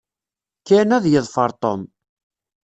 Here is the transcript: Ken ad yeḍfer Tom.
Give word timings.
Ken 0.67 0.89
ad 0.97 1.05
yeḍfer 1.07 1.49
Tom. 1.61 1.81